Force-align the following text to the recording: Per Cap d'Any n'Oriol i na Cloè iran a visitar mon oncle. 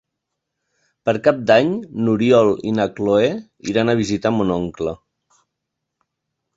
Per 1.09 1.13
Cap 1.27 1.43
d'Any 1.51 1.69
n'Oriol 2.07 2.51
i 2.71 2.73
na 2.79 2.89
Cloè 2.97 3.29
iran 3.75 3.95
a 3.95 3.99
visitar 4.03 4.35
mon 4.41 4.59
oncle. 4.61 4.99